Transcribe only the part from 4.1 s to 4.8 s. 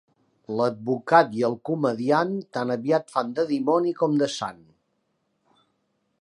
de sant.